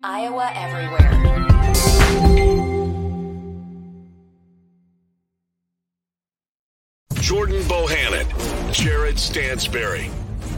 [0.00, 1.10] Iowa Everywhere.
[7.14, 10.08] Jordan Bohannon, Jared Stansberry.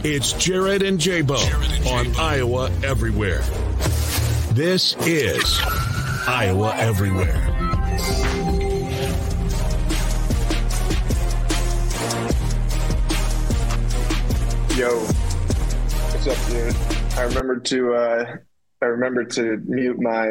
[0.05, 1.37] It's Jared and J-Bo
[1.89, 3.41] on Iowa Everywhere.
[4.51, 5.59] This is
[6.27, 7.47] Iowa Everywhere.
[14.77, 14.99] Yo,
[16.11, 16.75] what's up, dude?
[17.17, 18.35] I remembered to uh,
[18.81, 20.27] I remembered to mute my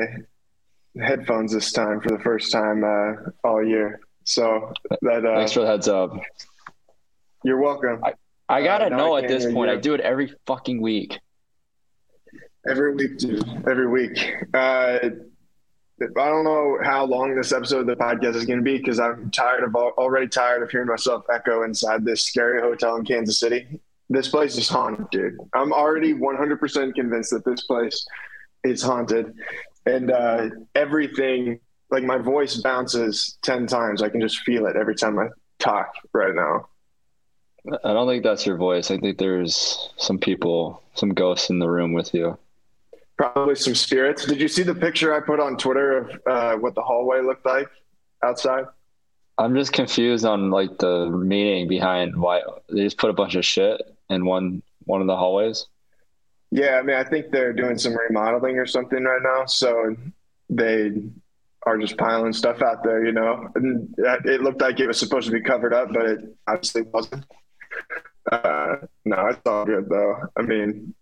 [1.01, 4.01] headphones this time for the first time uh, all year.
[4.25, 6.13] So that uh, Thanks for the heads up.
[7.45, 8.03] you're welcome.
[8.49, 9.71] I gotta Uh, know I at this point.
[9.71, 9.77] you.
[9.77, 11.19] I do it every fucking week.
[12.69, 13.45] Every week, dude.
[13.69, 14.19] Every week.
[14.53, 14.99] Uh,
[16.03, 18.99] I don't know how long this episode of the podcast is going to be because
[18.99, 23.39] I'm tired of already tired of hearing myself echo inside this scary hotel in Kansas
[23.39, 23.81] City.
[24.09, 25.37] This place is haunted, dude.
[25.55, 28.05] I'm already 100% convinced that this place
[28.65, 29.35] is haunted,
[29.87, 31.61] and uh, everything
[31.91, 34.03] like my voice bounces 10 times.
[34.03, 36.69] I can just feel it every time I talk right now.
[37.85, 38.91] I don't think that's your voice.
[38.91, 42.39] I think there's some people, some ghosts in the room with you.
[43.19, 44.25] Probably some spirits.
[44.25, 47.45] Did you see the picture I put on Twitter of uh, what the hallway looked
[47.45, 47.69] like
[48.25, 48.65] outside?
[49.37, 53.45] I'm just confused on like the meaning behind why they just put a bunch of
[53.45, 55.67] shit in one one of the hallways.
[56.51, 59.97] Yeah, I mean, I think they're doing some remodeling or something right now, so
[60.49, 60.91] they
[61.67, 63.05] are just piling stuff out there.
[63.05, 66.21] You know, and it looked like it was supposed to be covered up, but it
[66.47, 67.25] obviously wasn't.
[68.31, 70.17] Uh, no, it's all good though.
[70.37, 70.95] I mean,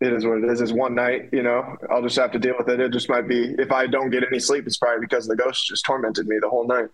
[0.00, 0.60] it is what it is.
[0.60, 1.30] It's one night.
[1.32, 2.80] You know, I'll just have to deal with it.
[2.80, 5.66] It just might be if I don't get any sleep, it's probably because the ghost
[5.66, 6.88] just tormented me the whole night.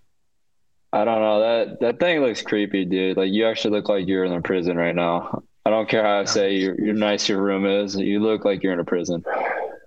[0.93, 3.17] I don't know that that thing looks creepy, dude.
[3.17, 5.43] Like you actually look like you're in a prison right now.
[5.67, 7.95] I don't care how I say you're, you're nice your room is.
[7.97, 9.23] You look like you're in a prison.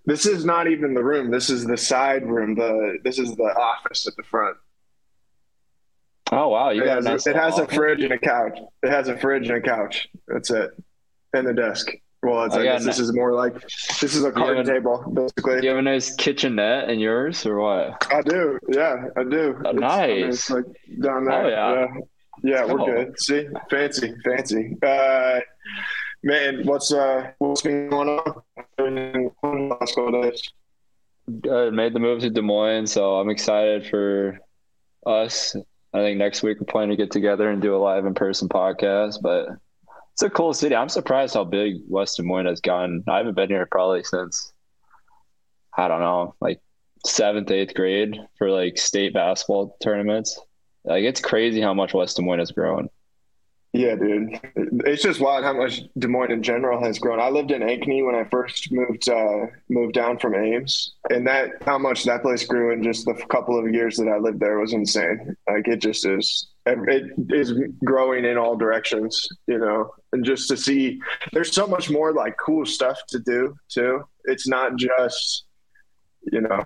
[0.05, 1.31] This is not even the room.
[1.31, 2.55] This is the side room.
[2.55, 4.57] The this is the office at the front.
[6.31, 8.57] Oh wow, you It has, a nice it has a fridge and a couch.
[8.81, 10.07] It has a fridge and a couch.
[10.27, 10.71] That's it.
[11.33, 11.89] And the desk.
[12.21, 14.65] Well, it's, I I got guess an- this is more like this is a card
[14.65, 15.57] table, basically.
[15.59, 18.07] Do you have a nice kitchenette in yours or what?
[18.11, 18.57] I do.
[18.69, 19.59] Yeah, I do.
[19.65, 20.49] Oh, It's- I mean, nice.
[20.49, 20.65] like
[21.01, 21.43] down there.
[21.43, 21.73] Oh, yeah.
[21.73, 21.87] yeah.
[22.43, 22.85] Yeah, we're Oh.
[22.85, 23.19] good.
[23.19, 24.75] See, fancy, fancy.
[24.83, 25.39] Uh,
[26.23, 30.41] man, what's uh, what's been going on last couple days?
[31.49, 34.39] I made the move to Des Moines, so I'm excited for
[35.05, 35.55] us.
[35.93, 38.49] I think next week we're planning to get together and do a live in person
[38.49, 39.21] podcast.
[39.21, 39.47] But
[40.11, 40.75] it's a cool city.
[40.75, 43.03] I'm surprised how big West Des Moines has gotten.
[43.07, 44.51] I haven't been here probably since
[45.77, 46.59] I don't know, like
[47.05, 50.37] seventh, eighth grade for like state basketball tournaments.
[50.85, 52.89] Like it's crazy how much West Des Moines has grown.
[53.75, 54.39] Yeah, dude.
[54.85, 57.19] It's just wild how much Des Moines in general has grown.
[57.19, 61.53] I lived in Ankeny when I first moved uh, moved down from Ames, and that
[61.65, 64.59] how much that place grew in just the couple of years that I lived there
[64.59, 65.35] was insane.
[65.49, 66.49] Like it just is.
[66.67, 69.89] It is growing in all directions, you know.
[70.11, 71.01] And just to see,
[71.31, 74.03] there's so much more like cool stuff to do too.
[74.25, 75.45] It's not just,
[76.31, 76.63] you know,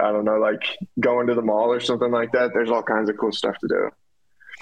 [0.00, 0.62] I don't know, like
[1.00, 2.50] going to the mall or something like that.
[2.54, 3.90] There's all kinds of cool stuff to do.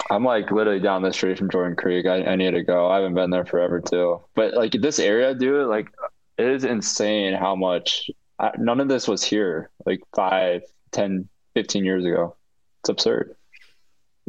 [0.09, 2.05] I'm like literally down the street from Jordan Creek.
[2.05, 2.89] I, I need to go.
[2.89, 4.21] I haven't been there forever too.
[4.35, 5.87] But like this area, dude, like
[6.37, 8.09] it is insane how much.
[8.37, 12.35] I, none of this was here like five, 10, 15 years ago.
[12.81, 13.35] It's absurd.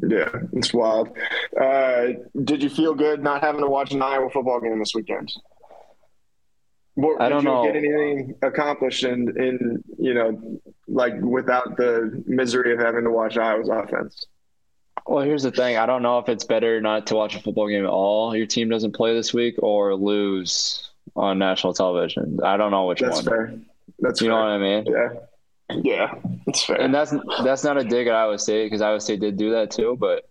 [0.03, 1.17] Yeah, it's wild.
[1.61, 2.09] Uh,
[2.45, 5.33] did you feel good not having to watch an Iowa football game this weekend?
[6.97, 7.65] What, I did don't you know.
[7.65, 13.37] get anything accomplished in, in you know, like without the misery of having to watch
[13.37, 14.27] Iowa's offense?
[15.07, 15.77] Well, here's the thing.
[15.77, 18.35] I don't know if it's better not to watch a football game at all.
[18.35, 22.41] Your team doesn't play this week, or lose on national television.
[22.43, 23.25] I don't know which That's one.
[23.25, 23.55] fair.
[24.01, 24.87] That's You know what I mean?
[24.87, 25.09] Yeah,
[25.83, 26.15] yeah,
[26.47, 26.81] it's fair.
[26.81, 27.15] And that's
[27.45, 30.29] that's not a dig at Iowa State because Iowa State did do that too, but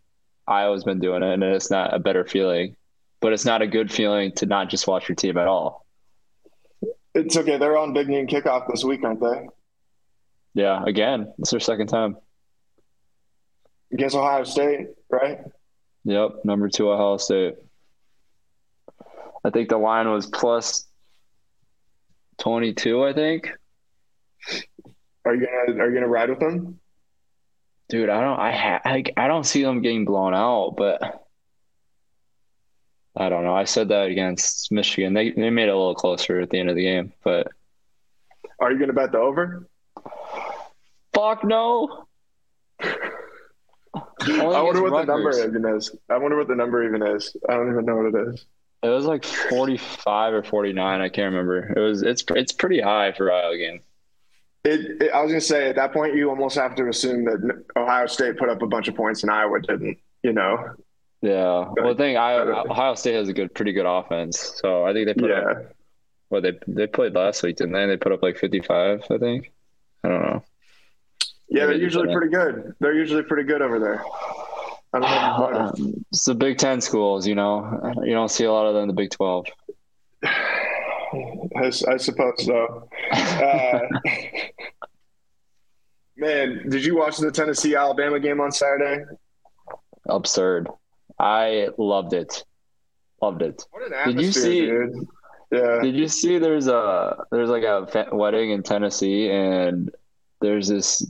[0.47, 2.75] Iowa's been doing it, and it's not a better feeling.
[3.21, 5.84] But it's not a good feeling to not just watch your team at all.
[7.15, 7.57] It's okay.
[7.57, 9.47] They're on Big Noon kickoff this week, aren't they?
[10.53, 12.17] Yeah, again, it's their second time.
[13.91, 15.39] Against Ohio State, right?
[16.05, 17.55] Yep, number two Ohio State.
[19.43, 20.85] I think the line was plus
[22.37, 23.03] twenty two.
[23.03, 23.49] I think,
[25.25, 26.79] Are you gonna Are you gonna ride with them?
[27.89, 28.09] dude.
[28.09, 28.39] I don't.
[28.39, 31.24] I ha- I, I don't see them getting blown out, but
[33.17, 33.55] I don't know.
[33.55, 35.13] I said that against Michigan.
[35.13, 37.47] They they made it a little closer at the end of the game, but
[38.59, 39.67] Are you gonna bet the over?
[41.13, 42.05] fuck no.
[42.81, 45.95] I wonder what the number even is.
[46.09, 47.35] I wonder what the number even is.
[47.47, 48.45] I don't even know what it is.
[48.83, 51.01] It was like 45 or 49.
[51.01, 51.73] I can't remember.
[51.75, 53.79] It was it's it's pretty high for Iowa game.
[54.65, 57.63] It, it, I was gonna say at that point you almost have to assume that
[57.77, 59.97] Ohio State put up a bunch of points and Iowa didn't.
[60.23, 60.75] You know.
[61.25, 61.65] Yeah.
[61.75, 64.53] Well, I think I, Ohio State has a good, pretty good offense.
[64.61, 65.49] So I think they put Yeah.
[65.51, 65.57] up.
[66.29, 67.85] Well, they they played last week, didn't they?
[67.87, 69.03] They put up like 55.
[69.09, 69.51] I think.
[70.03, 70.43] I don't know.
[71.49, 72.73] Yeah, they're usually pretty good.
[72.79, 74.03] They're usually pretty good over there.
[74.93, 75.95] I don't know.
[76.11, 77.93] It's the Big Ten schools, you know.
[78.03, 79.45] You don't see a lot of them in the Big Twelve.
[80.25, 82.87] I suppose so.
[83.11, 83.79] Uh,
[86.17, 89.05] man, did you watch the Tennessee Alabama game on Saturday?
[90.07, 90.67] Absurd.
[91.19, 92.43] I loved it.
[93.21, 93.65] Loved it.
[93.71, 95.07] What an Did you see- dude.
[95.51, 95.79] Yeah.
[95.81, 99.91] Did you see there's a there's like a wedding in Tennessee and
[100.41, 101.05] there's this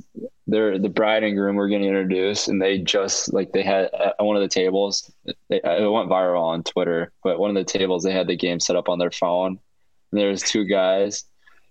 [0.45, 4.23] they're the bride and groom were getting introduced and they just like they had at
[4.23, 5.09] one of the tables
[5.49, 8.35] they, uh, it went viral on Twitter but one of the tables they had the
[8.35, 9.57] game set up on their phone
[10.11, 11.23] and there was two guys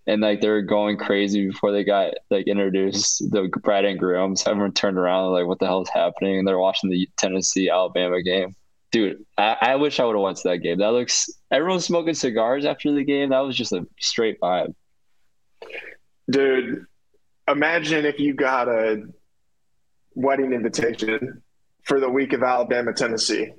[0.06, 4.36] and like they were going crazy before they got like introduced the bride and groom.
[4.36, 6.38] So everyone turned around like what the hell is happening?
[6.38, 8.54] And they're watching the Tennessee Alabama game.
[8.92, 10.78] Dude I, I wish I would have went to that game.
[10.78, 13.30] That looks everyone's smoking cigars after the game.
[13.30, 14.74] That was just a straight vibe.
[16.30, 16.84] Dude,
[17.48, 19.02] imagine if you got a
[20.14, 21.42] wedding invitation
[21.82, 23.52] for the week of Alabama, Tennessee.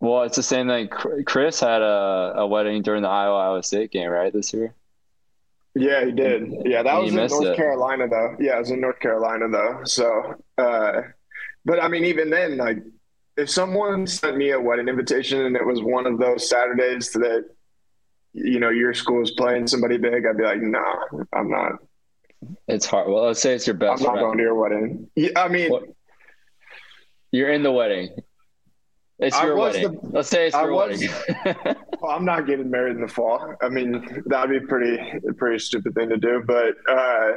[0.00, 3.90] Well it's the same thing Chris had a, a wedding during the Iowa Iowa State
[3.90, 4.74] game right this year
[5.74, 6.50] Yeah, he did.
[6.64, 7.56] Yeah, that was in North it.
[7.56, 8.34] Carolina, though.
[8.40, 9.80] Yeah, it was in North Carolina, though.
[9.84, 11.02] So, uh,
[11.66, 12.78] but I mean, even then, like,
[13.36, 17.44] if someone sent me a wedding invitation and it was one of those Saturdays that,
[18.32, 20.96] you know, your school is playing somebody big, I'd be like, nah,
[21.34, 21.72] I'm not.
[22.68, 24.00] it's hard well let's say it's your best.
[24.00, 25.10] I'm not friend going to your wedding.
[25.14, 25.88] Yeah, I mean, What-
[27.32, 28.16] you're in the wedding
[29.18, 32.46] it's I your was wedding the- let's say it's your was- wedding Well, I'm not
[32.46, 33.54] getting married in the fall.
[33.62, 34.98] I mean, that'd be pretty
[35.36, 36.42] pretty stupid thing to do.
[36.46, 37.32] But uh,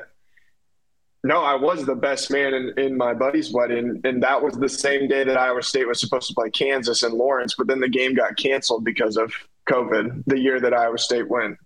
[1.24, 4.70] no, I was the best man in, in my buddy's wedding, and that was the
[4.70, 7.90] same day that Iowa State was supposed to play Kansas and Lawrence, but then the
[7.90, 9.34] game got canceled because of
[9.70, 10.24] COVID.
[10.28, 11.58] The year that Iowa State went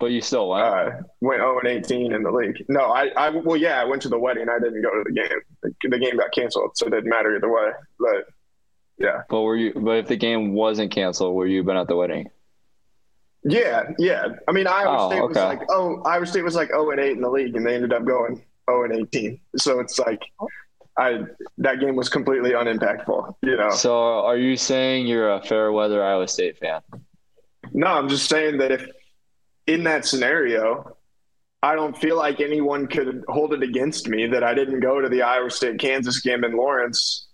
[0.00, 0.90] but you still went uh,
[1.20, 2.64] went 0 and 18 in the league.
[2.68, 4.48] No, I, I well, yeah, I went to the wedding.
[4.48, 5.38] I didn't go to the game.
[5.62, 7.70] The, the game got canceled, so it didn't matter either way.
[7.98, 8.24] But
[8.98, 9.22] yeah.
[9.28, 12.28] but were you but if the game wasn't canceled were you been at the wedding
[13.44, 14.28] Yeah, yeah.
[14.48, 15.46] I mean, Iowa Oh, State was okay.
[15.46, 17.92] like, oh, Iowa State was like 0 and 8 in the league, and they ended
[17.92, 19.38] up going 0 and 18.
[19.58, 20.22] So it's like,
[20.96, 21.24] I
[21.58, 23.36] that game was completely unimpactful.
[23.42, 26.80] You know, so are you saying you're a fair weather Iowa State fan
[27.72, 28.86] no, I'm just saying that if
[29.66, 30.96] in that scenario,
[31.62, 35.08] I don't feel like anyone could hold it against me that I didn't go to
[35.08, 37.26] the Iowa State Kansas game in Lawrence.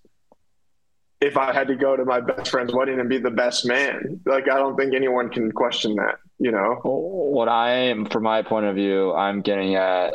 [1.20, 4.20] If I had to go to my best friend's wedding and be the best man,
[4.25, 6.17] like I don't think anyone can question that.
[6.38, 6.81] You know.
[6.82, 10.14] What I am, from my point of view, I'm getting at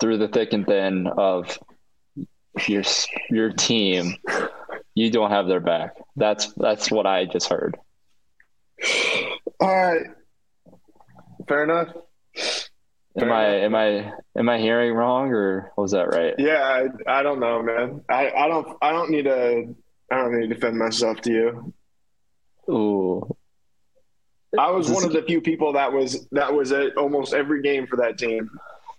[0.00, 1.58] through the thick and thin of
[2.66, 2.82] your
[3.28, 4.14] your team.
[4.94, 5.96] You don't have their back.
[6.16, 7.76] That's that's what I just heard.
[9.60, 10.06] All right.
[11.46, 11.88] Fair enough.
[13.18, 13.64] Am Fair I enough.
[13.64, 16.34] am I am I hearing wrong or was that right?
[16.38, 18.02] Yeah, I, I don't know, man.
[18.08, 19.74] I, I don't I don't need to
[20.10, 21.74] I don't need to defend myself to you.
[22.68, 23.36] Ooh,
[24.58, 27.62] I was This- one of the few people that was that was at almost every
[27.62, 28.50] game for that team.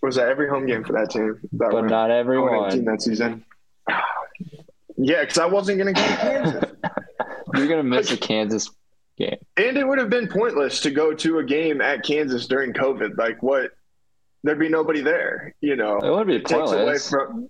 [0.02, 1.40] Was at every home game for that team.
[1.54, 2.86] That but went not 0 and 18 everyone.
[2.86, 3.46] that season.
[4.98, 6.64] Yeah, because I wasn't going to go to Kansas,
[7.56, 8.70] You're gonna miss a Kansas
[9.18, 9.38] game.
[9.58, 13.18] and it would have been pointless to go to a game at Kansas during COVID.
[13.18, 13.72] Like, what?
[14.44, 15.54] There'd be nobody there.
[15.62, 17.10] You know, It would be it pointless.
[17.10, 17.48] from.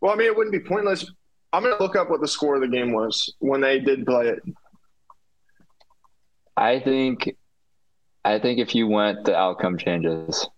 [0.00, 1.10] Well, I mean, it wouldn't be pointless.
[1.52, 4.04] I'm going to look up what the score of the game was when they did
[4.04, 4.42] play it.
[6.56, 7.36] I think,
[8.24, 10.48] I think if you went, the outcome changes.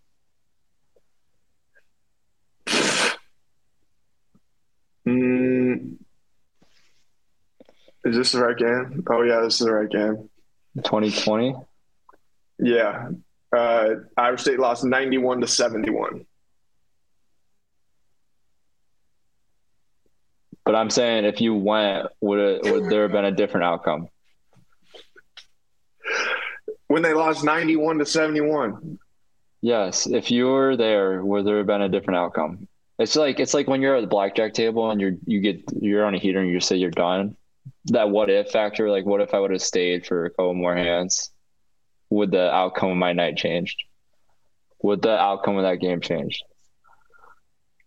[5.06, 5.97] Mm,
[8.04, 9.04] is this the right game?
[9.09, 10.28] Oh yeah, this is the right game.
[10.76, 11.54] 2020.
[12.59, 13.09] Yeah,
[13.56, 16.26] uh, Iowa State lost ninety-one to seventy-one.
[20.70, 24.06] But I'm saying if you went, would it would there have been a different outcome?
[26.86, 29.00] When they lost ninety-one to seventy-one.
[29.62, 32.68] Yes, if you were there, would there have been a different outcome?
[33.00, 36.04] It's like it's like when you're at the blackjack table and you're you get you're
[36.04, 37.34] on a heater and you say you're done.
[37.86, 40.76] That what if factor, like what if I would have stayed for a couple more
[40.76, 41.32] hands?
[42.10, 43.82] Would the outcome of my night changed?
[44.84, 46.44] Would the outcome of that game change?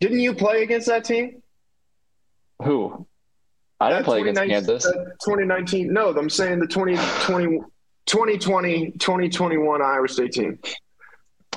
[0.02, 1.43] Didn't you play against that team?
[2.62, 3.08] Who?
[3.80, 4.84] I didn't play against Kansas.
[4.84, 5.92] 2019.
[5.92, 7.60] No, I'm saying the 2020,
[8.06, 10.60] 2020, 2021 Iowa State team.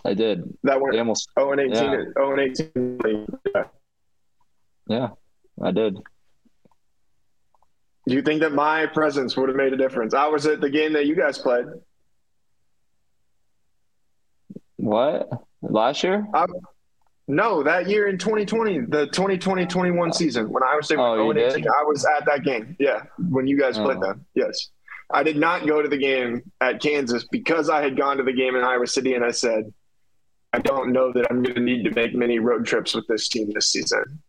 [0.05, 0.43] I did.
[0.63, 1.75] That went almost, 0 and 18.
[1.75, 2.05] Yeah.
[2.17, 3.27] 0 and 18.
[3.55, 3.65] Yeah.
[4.89, 5.09] yeah,
[5.63, 5.99] I did.
[8.09, 10.15] Do you think that my presence would have made a difference?
[10.15, 11.67] I was at the game that you guys played.
[14.77, 15.29] What?
[15.63, 16.27] Last year?
[16.33, 16.47] I,
[17.29, 21.83] no, that year in 2020, the 2020-21 season when Iowa State oh, went 18, I
[21.85, 22.77] was at that game.
[22.79, 23.85] Yeah, when you guys oh.
[23.85, 24.25] played them.
[24.35, 24.71] Yes.
[25.11, 28.33] I did not go to the game at Kansas because I had gone to the
[28.33, 29.73] game in Iowa City and I said,
[30.53, 33.29] I don't know that I'm going to need to make many road trips with this
[33.29, 34.23] team this season.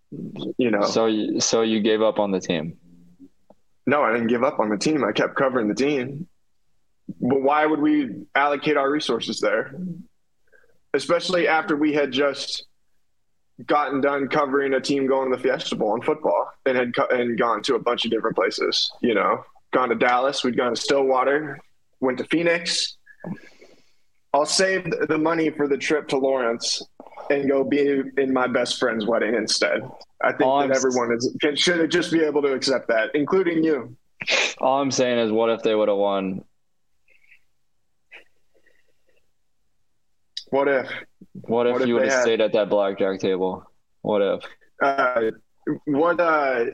[0.57, 0.83] You know.
[0.83, 2.77] So you, so you gave up on the team.
[3.85, 5.03] No, I didn't give up on the team.
[5.03, 6.27] I kept covering the team.
[7.21, 9.73] But why would we allocate our resources there?
[10.93, 12.66] Especially after we had just
[13.65, 17.07] gotten done covering a team going to the Fiesta Bowl in football and had co-
[17.07, 18.91] and gone to a bunch of different places.
[19.01, 21.59] You know, gone to Dallas, we'd gone to Stillwater,
[21.99, 22.97] went to Phoenix.
[24.33, 26.83] I'll save the money for the trip to Lawrence
[27.29, 29.81] and go be in my best friend's wedding instead.
[30.21, 33.11] I think All that I'm everyone is can, should just be able to accept that,
[33.15, 33.95] including you.
[34.59, 36.43] All I'm saying is, what if they would have won?
[40.49, 40.89] What if?
[41.33, 43.63] What if, what you would have had, stayed at that blackjack table?
[44.01, 44.43] What if?
[44.81, 45.31] Uh,
[45.85, 46.19] what?
[46.19, 46.65] Uh,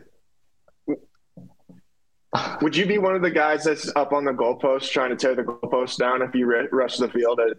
[2.61, 5.35] would you be one of the guys that's up on the goalpost trying to tear
[5.35, 7.57] the goalpost down if you rush the field at,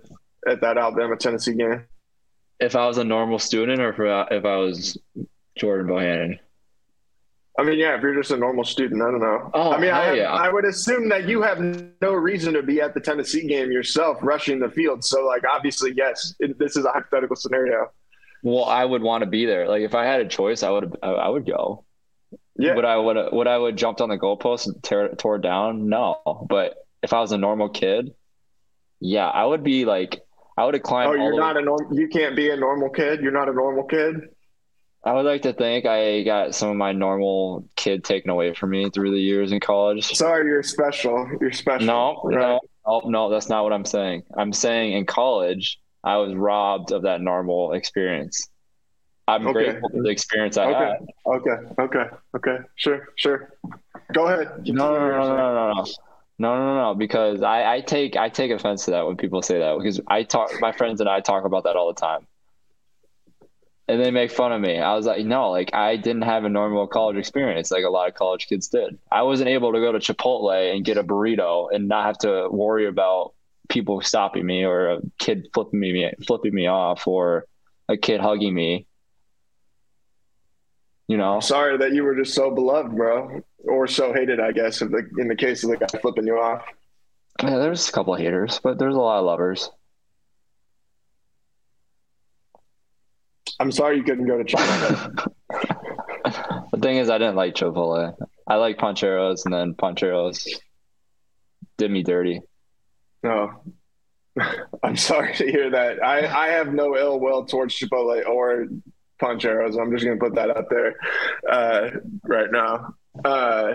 [0.50, 1.84] at that Alabama Tennessee game?
[2.60, 4.96] If I was a normal student, or if I was
[5.56, 6.38] Jordan Bohannon?
[7.58, 9.50] I mean, yeah, if you're just a normal student, I don't know.
[9.54, 10.32] Oh, I mean, I, yeah.
[10.32, 11.60] I would assume that you have
[12.02, 15.04] no reason to be at the Tennessee game yourself, rushing the field.
[15.04, 17.92] So, like, obviously, yes, it, this is a hypothetical scenario.
[18.42, 19.68] Well, I would want to be there.
[19.68, 21.84] Like, if I had a choice, I would, I would go.
[22.56, 22.74] Yeah.
[22.74, 25.88] Would I would would I would jumped on the goalpost and tear tore it down?
[25.88, 26.46] No.
[26.48, 28.14] But if I was a normal kid,
[29.00, 30.22] yeah, I would be like,
[30.56, 31.10] I would have climbed.
[31.10, 31.96] Oh, you're not a normal.
[31.96, 33.22] You can't be a normal kid.
[33.22, 34.28] You're not a normal kid.
[35.04, 38.70] I would like to think I got some of my normal kid taken away from
[38.70, 40.06] me through the years in college.
[40.16, 41.28] Sorry, you're special.
[41.40, 41.86] You're special.
[41.86, 42.38] No, right?
[42.38, 44.22] no, no, no, that's not what I'm saying.
[44.36, 48.48] I'm saying in college, I was robbed of that normal experience.
[49.28, 49.52] I'm okay.
[49.52, 50.78] grateful for the experience I okay.
[50.78, 51.06] had.
[51.26, 52.56] Okay, okay, okay.
[52.76, 53.52] Sure, sure.
[54.12, 54.66] Go ahead.
[54.66, 55.84] No, no, no, no, no, no, no.
[56.36, 59.60] No, no, no, because I, I take I take offense to that when people say
[59.60, 62.26] that because I talk my friends and I talk about that all the time
[63.86, 64.78] and they make fun of me.
[64.78, 68.08] I was like, no, like I didn't have a normal college experience like a lot
[68.08, 68.98] of college kids did.
[69.10, 72.48] I wasn't able to go to Chipotle and get a burrito and not have to
[72.50, 73.34] worry about
[73.68, 77.46] people stopping me or a kid flipping me flipping me off or
[77.88, 78.86] a kid hugging me.
[81.06, 84.40] You know, sorry that you were just so beloved, bro, or so hated.
[84.40, 86.64] I guess in the in the case of the guy flipping you off.
[87.42, 89.70] Yeah, there's a couple of haters, but there's a lot of lovers.
[93.60, 95.28] I'm sorry you couldn't go to Chipotle.
[96.72, 98.14] the thing is, I didn't like Chipotle.
[98.46, 100.46] I like Pancheros, and then Pancheros
[101.78, 102.40] did me dirty.
[103.22, 103.62] No,
[104.82, 106.02] I'm sorry to hear that.
[106.02, 108.66] I, I have no ill will towards Chipotle or
[109.20, 109.80] Pancheros.
[109.80, 110.96] I'm just going to put that out there
[111.48, 111.90] uh,
[112.24, 112.94] right now.
[113.24, 113.74] Uh,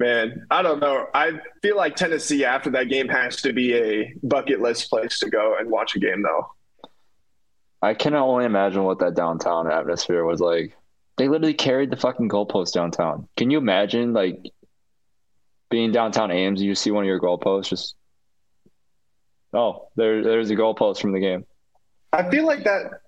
[0.00, 1.06] man, I don't know.
[1.14, 5.30] I feel like Tennessee after that game has to be a bucket list place to
[5.30, 6.48] go and watch a game, though.
[7.84, 10.74] I can only imagine what that downtown atmosphere was like.
[11.18, 13.28] They literally carried the fucking goalpost downtown.
[13.36, 14.38] Can you imagine like
[15.68, 17.94] being downtown Ames and you see one of your goalposts just
[19.52, 21.44] oh there there's a goalpost from the game.
[22.10, 23.00] I feel like that.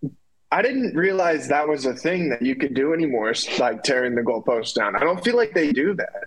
[0.53, 4.21] I didn't realize that was a thing that you could do anymore, like tearing the
[4.21, 4.95] goalpost down.
[4.95, 6.25] I don't feel like they do that.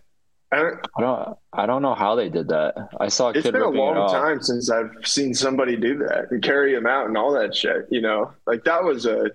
[0.51, 1.37] I don't, I don't.
[1.53, 2.89] I don't know how they did that.
[2.99, 3.27] I saw.
[3.27, 6.87] A it's been a long time since I've seen somebody do that and carry them
[6.87, 7.87] out and all that shit.
[7.91, 9.29] You know, like that was a.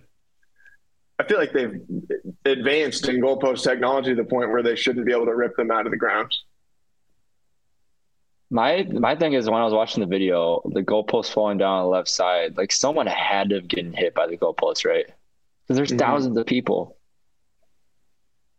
[1.20, 1.80] I feel like they've
[2.44, 5.70] advanced in goalpost technology to the point where they shouldn't be able to rip them
[5.70, 6.34] out of the ground.
[8.50, 11.84] My my thing is when I was watching the video, the goalpost falling down on
[11.84, 15.06] the left side, like someone had to have gotten hit by the goalpost, right?
[15.06, 15.98] Because there's mm-hmm.
[15.98, 16.96] thousands of people.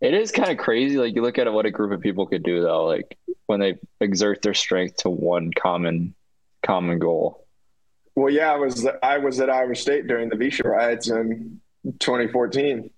[0.01, 0.97] It is kind of crazy.
[0.97, 2.85] Like you look at what a group of people could do, though.
[2.85, 6.15] Like when they exert their strength to one common
[6.63, 7.45] common goal.
[8.15, 11.59] Well, yeah, I was I was at Iowa State during the VEISHEA riots in
[11.99, 12.89] 2014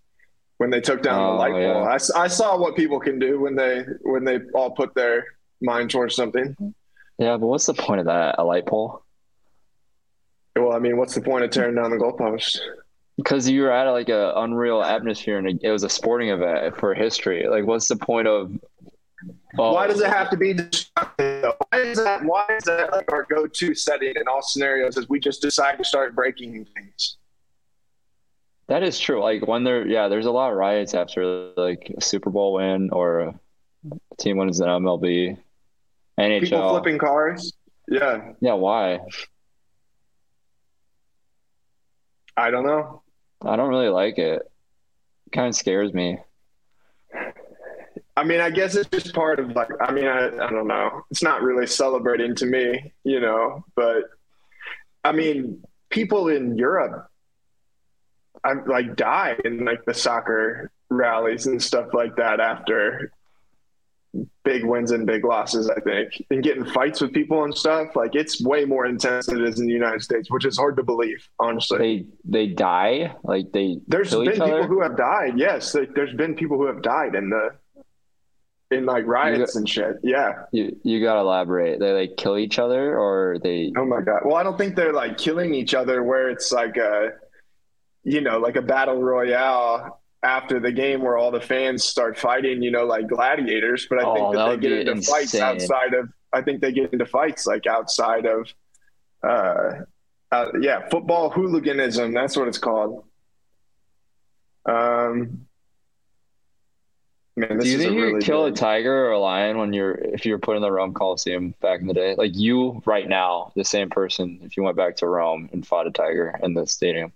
[0.58, 1.84] when they took down oh, the light pole.
[1.84, 5.26] I, I saw what people can do when they when they all put their
[5.62, 6.56] mind towards something.
[7.18, 8.36] Yeah, but what's the point of that?
[8.38, 9.04] A light pole?
[10.56, 12.60] Well, I mean, what's the point of tearing down the goalpost?
[13.18, 16.94] Because you were at like a unreal atmosphere and it was a sporting event for
[16.94, 17.48] history.
[17.48, 18.52] Like, what's the point of?
[19.58, 21.52] Oh, why does it have to be destructive?
[21.70, 22.24] Why is that?
[22.24, 24.98] Why is that like our go-to setting in all scenarios?
[24.98, 27.18] Is we just decide to start breaking things?
[28.68, 29.22] That is true.
[29.22, 32.90] Like when there, yeah, there's a lot of riots after like a Super Bowl win
[32.92, 33.40] or a
[34.20, 35.38] team wins an MLB,
[36.20, 36.40] NHL.
[36.42, 37.54] People flipping cars.
[37.88, 38.34] Yeah.
[38.42, 38.54] Yeah.
[38.54, 39.00] Why?
[42.36, 43.02] I don't know.
[43.42, 44.42] I don't really like it.
[44.42, 46.20] it kind of scares me.
[48.16, 51.04] I mean, I guess it's just part of like, I mean, I, I don't know.
[51.12, 54.06] It's not really celebrating to me, you know, but
[55.04, 57.08] I mean, people in Europe,
[58.44, 63.12] I like die in like the soccer rallies and stuff like that after
[64.48, 67.96] big wins and big losses, I think, and getting fights with people and stuff.
[67.96, 70.78] Like it's way more intense than it is in the United States, which is hard
[70.78, 71.78] to believe, honestly.
[72.24, 73.80] They they die like they.
[73.88, 74.64] There's been people other?
[74.68, 75.34] who have died.
[75.38, 77.50] Yes, there's been people who have died in the
[78.72, 79.98] in like riots got, and shit.
[80.02, 80.44] Yeah.
[80.54, 81.82] You you gotta elaborate.
[81.82, 83.74] They like kill each other or they.
[83.78, 84.22] Oh my god!
[84.24, 87.10] Well, I don't think they're like killing each other where it's like a,
[88.04, 92.62] you know, like a battle royale after the game where all the fans start fighting,
[92.62, 93.88] you know, like gladiators.
[93.90, 95.14] But I oh, think that, they get into insane.
[95.14, 96.10] fights outside of.
[96.34, 98.48] I think they get into fights like outside of.
[99.24, 99.84] Uh,
[100.32, 102.14] uh, yeah, football hooliganism.
[102.14, 103.06] That's what it's called.
[104.66, 105.48] Um.
[107.38, 110.26] Man, Do you think you would kill a tiger or a lion when you're if
[110.26, 112.16] you were put in the Rome Coliseum back in the day?
[112.16, 115.86] Like you right now, the same person, if you went back to Rome and fought
[115.86, 117.14] a tiger in the stadium.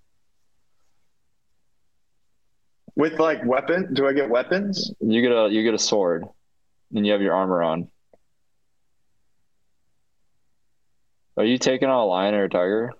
[2.95, 4.91] With like weapon, do I get weapons?
[4.99, 6.25] You get a you get a sword,
[6.93, 7.89] and you have your armor on.
[11.37, 12.91] Are you taking on a lion or a tiger?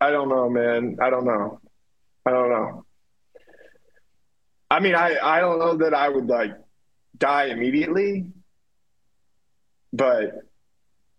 [0.00, 0.98] I don't know, man.
[1.00, 1.60] I don't know.
[2.24, 2.84] I don't know.
[4.70, 6.52] I mean, I I don't know that I would like
[7.18, 8.26] die immediately,
[9.92, 10.32] but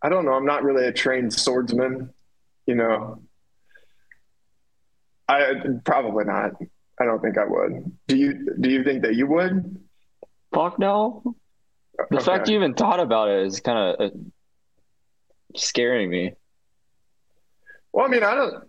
[0.01, 0.33] I don't know.
[0.33, 2.13] I'm not really a trained swordsman,
[2.65, 3.21] you know.
[5.27, 5.53] I
[5.85, 6.51] probably not.
[6.99, 7.91] I don't think I would.
[8.07, 8.55] Do you?
[8.59, 9.79] Do you think that you would?
[10.53, 11.35] Fuck no.
[12.09, 12.25] The okay.
[12.25, 14.09] fact you even thought about it is kind of uh,
[15.55, 16.33] scaring me.
[17.91, 18.63] Well, I mean, I don't.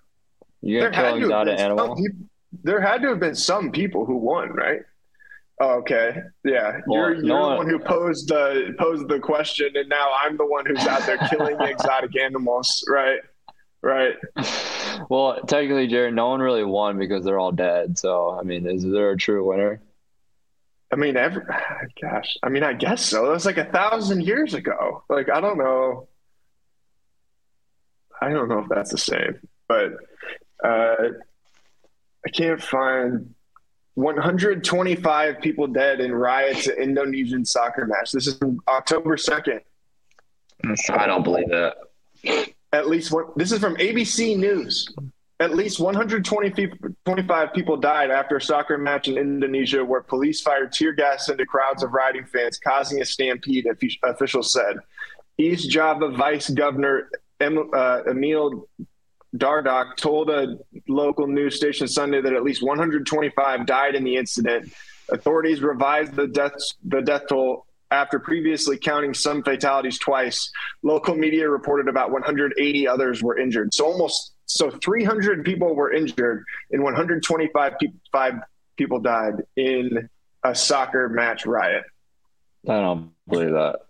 [0.63, 1.97] You gonna kill an animal?
[1.97, 2.29] People,
[2.63, 4.81] there had to have been some people who won, right?
[5.61, 9.69] Oh, okay, yeah, well, you're, you're no the one who posed the posed the question,
[9.77, 13.21] and now I'm the one who's out there killing exotic animals, right?
[13.85, 14.16] Right.
[15.11, 17.99] Well, technically, Jared, no one really won because they're all dead.
[17.99, 19.81] So, I mean, is there a true winner?
[20.92, 21.42] I mean, every
[22.01, 23.27] gosh, I mean, I guess so.
[23.27, 25.03] It was like a thousand years ago.
[25.09, 26.07] Like, I don't know.
[28.23, 29.94] I don't know if that's the same, but
[30.62, 31.09] uh,
[32.25, 33.35] I can't find
[33.94, 38.12] 125 people dead in riots at Indonesian soccer match.
[38.12, 39.61] This is October 2nd.
[40.90, 41.75] I don't believe that.
[42.75, 43.15] At least.
[43.37, 44.89] This is from ABC News.
[45.39, 50.93] At least 125 people died after a soccer match in Indonesia where police fired tear
[50.93, 53.67] gas into crowds of rioting fans, causing a stampede,
[54.03, 54.79] officials said.
[55.39, 57.11] East Java Vice Governor
[57.41, 58.69] uh, Emil
[59.37, 60.59] Dardak told a
[60.89, 64.73] local news station Sunday that at least 125 died in the incident.
[65.13, 70.51] Authorities revised the death the death toll after previously counting some fatalities twice,
[70.83, 73.73] local media reported about 180 others were injured.
[73.73, 78.40] So almost so 300 people were injured and 125 people,
[78.77, 80.09] people died in
[80.42, 81.85] a soccer match riot.
[82.68, 83.81] I don't believe that.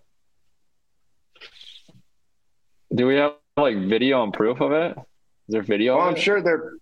[2.93, 4.97] Do we have like video and proof of it?
[4.97, 5.97] Is there video?
[5.97, 6.73] Well, I'm sure they're.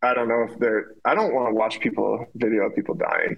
[0.00, 0.94] I don't know if they're.
[1.04, 3.36] I don't want to watch people video of people dying.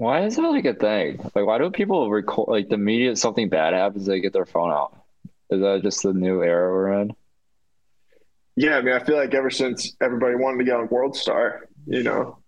[0.00, 1.18] Why is that like a thing?
[1.34, 3.14] Like, why do people record like the media?
[3.16, 4.96] Something bad happens, they get their phone out.
[5.50, 7.14] Is that just the new era we're in?
[8.56, 11.68] Yeah, I mean, I feel like ever since everybody wanted to get on World Star,
[11.86, 12.38] you know.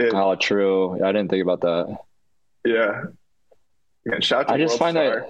[0.00, 0.94] It, oh, true.
[0.94, 1.96] I didn't think about that.
[2.64, 3.02] Yeah.
[4.04, 5.26] Man, shout I just World find Star.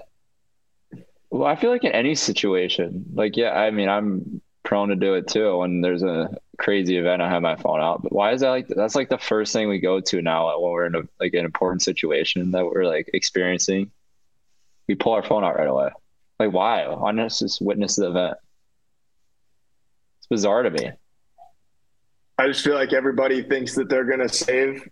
[0.92, 1.06] that.
[1.28, 5.14] Well, I feel like in any situation, like, yeah, I mean, I'm prone to do
[5.14, 7.22] it too when there's a crazy event.
[7.22, 9.68] I have my phone out but why is that like that's like the first thing
[9.68, 13.08] we go to now when we're in a like an important situation that we're like
[13.14, 13.90] experiencing.
[14.88, 15.90] We pull our phone out right away.
[16.38, 16.86] Like why?
[16.88, 18.36] Why not just witness the event?
[20.18, 20.90] It's bizarre to me.
[22.38, 24.86] I just feel like everybody thinks that they're to save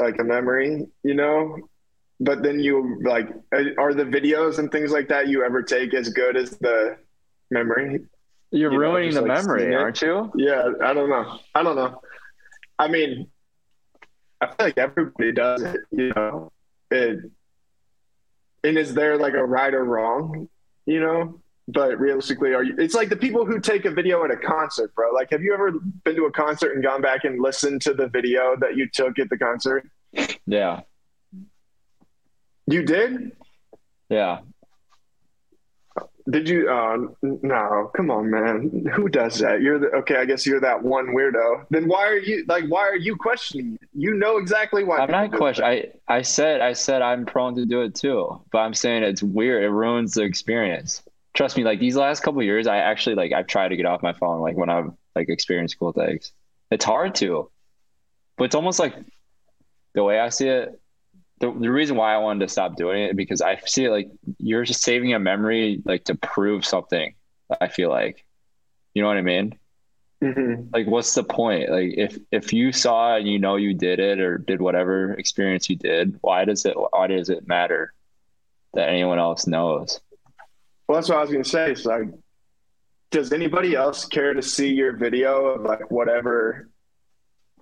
[0.00, 1.58] like a memory you know?
[2.22, 6.08] But then you like are the videos and things like that you ever take as
[6.08, 6.96] good as the
[7.50, 8.00] memory
[8.50, 10.30] you're you ruining know, the like memory, aren't you?
[10.36, 11.38] Yeah, I don't know.
[11.54, 12.00] I don't know.
[12.78, 13.28] I mean,
[14.40, 16.52] I feel like everybody does it, you know.
[16.90, 17.18] It,
[18.64, 20.48] and is there like a right or wrong,
[20.86, 21.40] you know?
[21.68, 22.74] But realistically, are you?
[22.78, 25.12] It's like the people who take a video at a concert, bro.
[25.12, 25.70] Like, have you ever
[26.04, 29.20] been to a concert and gone back and listened to the video that you took
[29.20, 29.88] at the concert?
[30.46, 30.80] Yeah.
[32.66, 33.36] You did?
[34.08, 34.40] Yeah.
[36.30, 36.70] Did you?
[36.70, 38.86] Uh, no, come on, man.
[38.94, 39.62] Who does that?
[39.62, 40.16] You're the okay.
[40.16, 41.66] I guess you're that one weirdo.
[41.70, 42.64] Then why are you like?
[42.68, 43.78] Why are you questioning?
[43.94, 44.98] You know exactly why.
[44.98, 45.90] I'm not questioning.
[46.08, 49.22] I I said I said I'm prone to do it too, but I'm saying it's
[49.22, 49.64] weird.
[49.64, 51.02] It ruins the experience.
[51.34, 51.64] Trust me.
[51.64, 54.40] Like these last couple years, I actually like I've tried to get off my phone.
[54.40, 56.32] Like when I've like experienced cool things,
[56.70, 57.50] it's hard to,
[58.36, 58.94] but it's almost like
[59.94, 60.80] the way I see it
[61.40, 64.10] the, the reason why I wanted to stop doing it because I see it like
[64.38, 67.14] you're just saving a memory like to prove something.
[67.60, 68.24] I feel like,
[68.94, 69.58] you know what I mean?
[70.22, 70.68] Mm-hmm.
[70.72, 71.70] Like, what's the point?
[71.70, 75.70] Like, if if you saw and you know you did it or did whatever experience
[75.70, 77.94] you did, why does it why does it matter
[78.74, 79.98] that anyone else knows?
[80.86, 81.70] Well, that's what I was gonna say.
[81.70, 82.08] It's like,
[83.10, 86.68] does anybody else care to see your video of like whatever?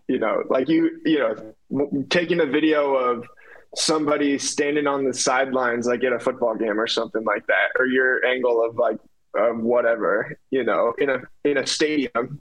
[0.08, 3.28] You know, like you, you know, taking a video of
[3.76, 7.86] somebody standing on the sidelines like at a football game or something like that or
[7.86, 8.98] your angle of like
[9.34, 12.40] of whatever you know in a in a stadium.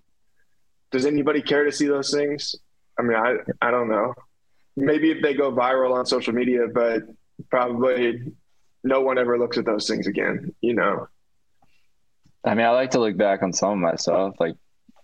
[0.89, 2.55] Does anybody care to see those things?
[2.97, 4.13] I mean i i don't know.
[4.75, 7.03] Maybe if they go viral on social media but
[7.49, 8.31] probably
[8.83, 11.07] no one ever looks at those things again you know?
[12.45, 14.35] I mean i like to look back on some of myself.
[14.39, 14.55] Like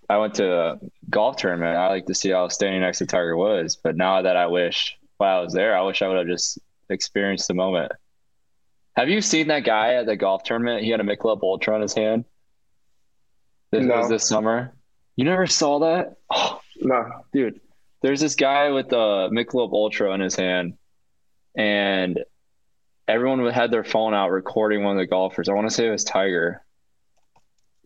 [0.09, 1.75] i went to a golf tournament.
[1.75, 4.97] I like to see how standing next to tiger woods but now that i wish
[5.23, 5.77] while I was there.
[5.77, 6.59] I wish I would have just
[6.89, 7.93] experienced the moment.
[8.97, 10.83] Have you seen that guy at the golf tournament?
[10.83, 12.25] He had a Michelob Ultra in his hand.
[13.71, 13.99] This no.
[13.99, 14.75] was this summer.
[15.15, 16.17] You never saw that?
[16.29, 17.61] Oh, no, dude.
[18.01, 20.73] There's this guy with the Michelob Ultra in his hand,
[21.55, 22.19] and
[23.07, 25.47] everyone had their phone out recording one of the golfers.
[25.47, 26.65] I want to say it was Tiger.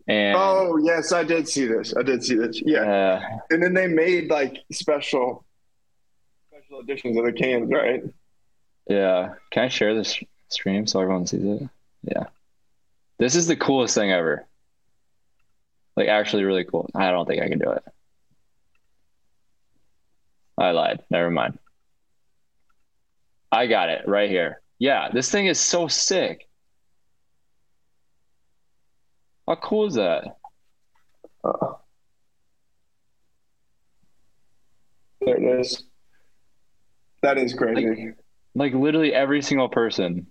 [0.08, 1.94] And oh yes, I did see this.
[1.96, 2.62] I did see this.
[2.66, 3.22] Yeah, uh,
[3.52, 5.47] and then they made like special special
[6.80, 8.04] editions of the cans, right?
[8.88, 9.34] Yeah.
[9.52, 11.70] Can I share this stream so everyone sees it?
[12.04, 12.26] Yeah.
[13.20, 14.46] This is the coolest thing ever.
[15.96, 16.90] Like actually really cool.
[16.94, 17.84] I don't think I can do it.
[20.58, 21.04] I lied.
[21.10, 21.58] Never mind.
[23.52, 24.62] I got it right here.
[24.80, 26.48] Yeah, this thing is so sick.
[29.48, 30.38] How cool is that?
[31.44, 31.74] Uh,
[35.22, 35.87] there it is.
[37.28, 38.06] That is crazy.
[38.06, 38.16] Like,
[38.56, 40.28] like literally every single person.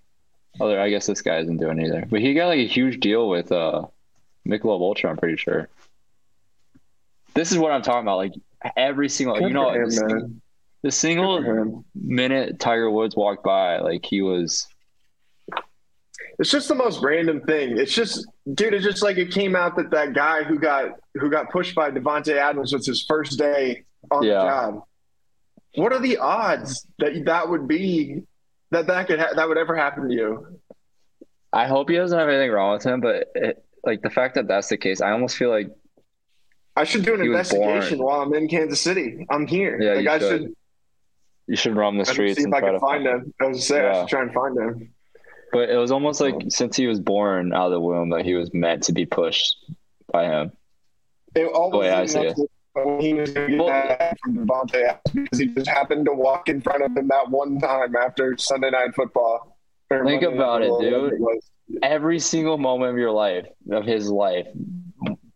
[0.59, 3.29] Other, I guess this guy isn't doing either, but he got like a huge deal
[3.29, 3.85] with uh,
[4.49, 5.11] Michelob Ultra.
[5.11, 5.69] I'm pretty sure.
[7.35, 8.17] This is what I'm talking about.
[8.17, 8.33] Like
[8.79, 10.35] every single, Good you know, him, the,
[10.85, 14.67] the single minute Tiger Woods walked by, like he was.
[16.39, 17.77] It's just the most random thing.
[17.77, 18.73] It's just, dude.
[18.73, 21.91] It's just like it came out that that guy who got who got pushed by
[21.91, 24.39] Davante Adams was his first day on yeah.
[24.39, 24.83] the job
[25.77, 28.23] what are the odds that that would be
[28.71, 30.59] that that could ha- that would ever happen to you?
[31.53, 34.49] I hope he doesn't have anything wrong with him, but it, like the fact that
[34.49, 35.71] that's the case, I almost feel like
[36.75, 39.27] I should do an investigation while I'm in Kansas City.
[39.31, 39.81] I'm here.
[39.81, 40.43] Yeah, like you I should.
[40.43, 40.57] should.
[41.49, 42.39] You should roam the streets.
[42.39, 43.33] See if I can find him.
[43.41, 43.91] I was say yeah.
[43.91, 44.91] I should try and find him.
[45.53, 48.25] But it was almost like um, since he was born out of the womb that
[48.25, 49.57] he was meant to be pushed
[50.13, 50.53] by him.
[51.37, 52.37] It always the way I see it
[52.85, 56.49] when he was going to get that from Davante because he just happened to walk
[56.49, 59.57] in front of him that one time after Sunday Night Football.
[59.89, 61.15] Think about it, dude.
[61.15, 64.47] It Every single moment of your life, of his life,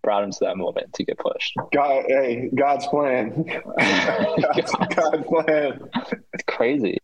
[0.03, 1.55] brought him to that moment to get pushed.
[1.73, 3.45] God, hey, God's plan.
[3.79, 5.81] God's, God's plan.
[6.33, 6.99] It's crazy.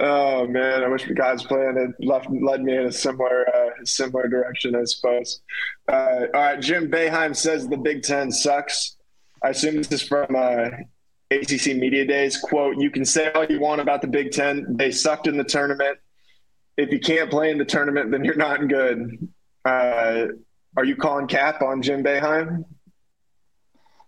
[0.00, 4.28] Oh man, I wish God's plan had left led me in a similar uh, similar
[4.28, 4.74] direction.
[4.74, 5.40] I suppose.
[5.88, 8.96] Uh, all right, Jim Boeheim says the Big Ten sucks.
[9.44, 10.70] I assume this is from uh,
[11.30, 12.38] ACC Media Days.
[12.38, 14.64] Quote, you can say all you want about the Big Ten.
[14.76, 15.98] They sucked in the tournament.
[16.76, 19.28] If you can't play in the tournament, then you're not good.
[19.64, 20.26] Uh,
[20.76, 22.64] are you calling cap on Jim Boeheim?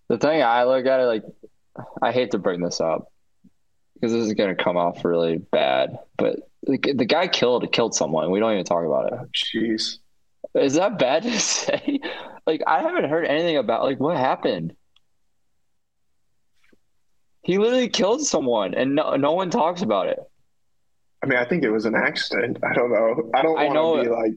[0.09, 1.25] The thing I look at it like,
[2.01, 3.13] I hate to bring this up
[3.95, 7.95] because this is going to come off really bad, but the, the guy killed killed
[7.95, 8.31] someone.
[8.31, 9.33] We don't even talk about it.
[9.33, 9.99] Jeez.
[10.55, 12.01] Is that bad to say?
[12.47, 14.75] Like I haven't heard anything about like what happened.
[17.47, 20.19] He literally killed someone, and no, no one talks about it.
[21.23, 22.59] I mean, I think it was an accident.
[22.69, 23.31] I don't know.
[23.35, 24.33] I don't want to be like.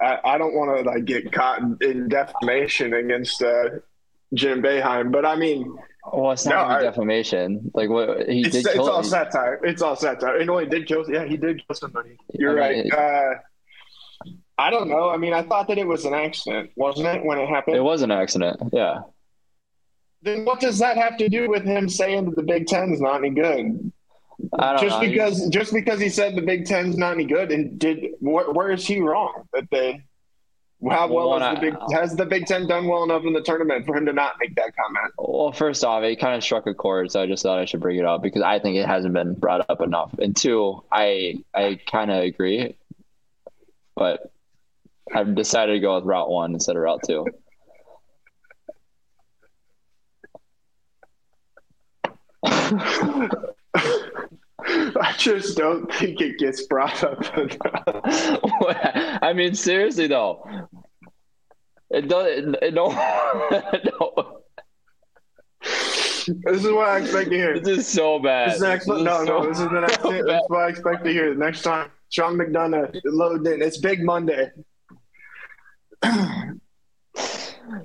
[0.00, 3.70] I, I don't want to like get caught in defamation against uh,
[4.34, 5.76] Jim Boeheim, but I mean,
[6.12, 7.70] well, it's not No, I- defamation.
[7.74, 8.90] Like what he it's, did it's kill.
[8.90, 9.60] all satire.
[9.64, 10.36] It's all satire.
[10.38, 11.04] And only did kill.
[11.08, 12.16] Yeah, he did kill somebody.
[12.34, 12.98] You're I mean, right.
[12.98, 13.34] Uh,
[14.58, 15.10] I don't know.
[15.10, 17.76] I mean, I thought that it was an accident, wasn't it, when it happened?
[17.76, 18.60] it was an accident.
[18.72, 18.98] Yeah.
[20.22, 23.18] Then what does that have to do with him saying that the Big Ten's not
[23.24, 23.92] any good?
[24.58, 25.08] I don't Just know.
[25.08, 28.70] because, just because he said the Big Ten's not any good, and did where, where
[28.70, 29.48] is he wrong?
[29.52, 30.02] That they,
[30.88, 33.42] how Well, well has the Big has the Big Ten done well enough in the
[33.42, 35.12] tournament for him to not make that comment?
[35.18, 37.80] Well, first off, it kind of struck a chord, so I just thought I should
[37.80, 40.14] bring it up because I think it hasn't been brought up enough.
[40.20, 42.76] And two, I I kind of agree,
[43.96, 44.30] but
[45.12, 47.26] I've decided to go with route one instead of route two.
[54.64, 57.56] I just don't think it gets brought up enough.
[59.22, 60.46] I mean, seriously though,
[61.90, 62.56] it doesn't.
[62.62, 62.88] It, no,
[64.00, 64.40] no,
[65.62, 66.28] This
[66.64, 67.58] is what I expect to hear.
[67.60, 68.48] this is so bad.
[68.50, 70.02] This is the next, This is no, no, so- this is the next.
[70.02, 71.34] so This is what I expect to hear.
[71.34, 73.62] Next time, Sean McDonough loaded in.
[73.62, 74.50] It's Big Monday.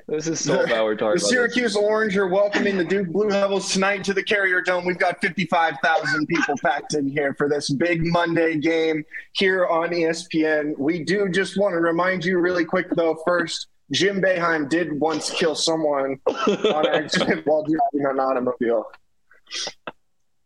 [0.07, 0.81] This is so bad.
[0.83, 1.29] We're talking The about this.
[1.29, 4.85] Syracuse Orange are welcoming the Duke Blue Devils tonight to the Carrier Dome.
[4.85, 10.77] We've got 55,000 people packed in here for this big Monday game here on ESPN.
[10.77, 15.29] We do just want to remind you really quick, though, first, Jim Boeheim did once
[15.29, 18.85] kill someone on accident while driving an automobile.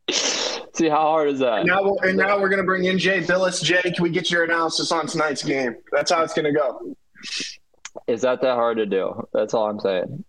[0.10, 1.65] See how hard is that?
[1.65, 3.63] Now, we'll, and now we're going to bring in Jay Bilas.
[3.63, 5.76] Jay, can we get your analysis on tonight's game?
[5.91, 6.95] That's how it's going to go.
[8.08, 9.28] Is that that hard to do?
[9.34, 10.24] That's all I'm saying.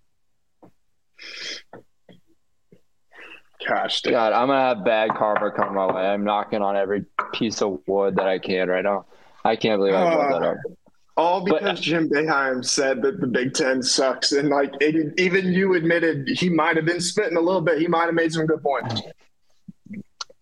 [3.66, 4.12] Gosh, dude.
[4.12, 6.02] God, I'm gonna have bad karma come my way.
[6.02, 7.04] I'm knocking on every
[7.34, 9.06] piece of wood that I can right now.
[9.44, 10.56] I can't believe I brought that up.
[10.56, 10.70] Uh,
[11.16, 15.18] all But- uh, because Jim Boeheim said that the Big Ten sucks, and like it,
[15.18, 17.78] even you admitted he might have been spitting a little bit.
[17.78, 19.02] He might have made some good points.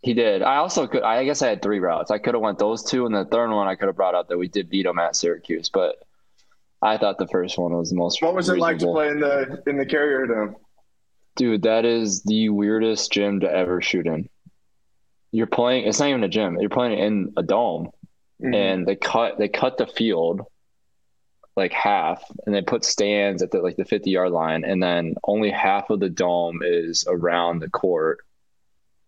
[0.02, 0.42] He did.
[0.42, 1.02] I also could.
[1.02, 2.10] I guess I had three routes.
[2.10, 4.28] I could have went those two, and the third one I could have brought up
[4.28, 5.70] that we did beat them at Syracuse.
[5.70, 5.96] But
[6.86, 8.22] I thought the first one was the most.
[8.22, 10.56] What was it like to play in the in the Carrier Dome?
[11.34, 14.28] Dude, that is the weirdest gym to ever shoot in.
[15.32, 15.86] You're playing.
[15.86, 16.58] It's not even a gym.
[16.60, 17.90] You're playing in a dome.
[18.42, 18.54] Mhm.
[18.54, 20.42] and they cut they cut the field
[21.56, 25.14] like half and they put stands at the like the 50 yard line and then
[25.24, 28.18] only half of the dome is around the court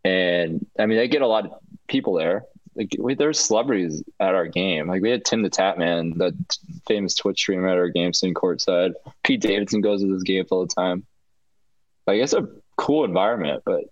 [0.03, 1.53] and i mean they get a lot of
[1.89, 2.45] people there
[2.79, 6.33] like we, there's celebrities at our game like we had tim the tatman the
[6.87, 8.93] famous twitch streamer at our game sitting courtside
[9.25, 11.05] pete davidson goes to this game all the time
[12.07, 13.83] like it's a cool environment but